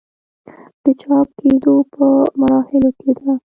[0.83, 2.07] د چاپ کيدو پۀ
[2.39, 3.33] مراحلو کښې ده